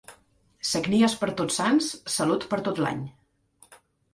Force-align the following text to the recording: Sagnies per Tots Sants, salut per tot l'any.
Sagnies 0.69 1.15
per 1.19 1.29
Tots 1.41 1.59
Sants, 1.61 1.91
salut 2.15 2.49
per 2.55 2.61
tot 2.69 2.85
l'any. 2.87 3.05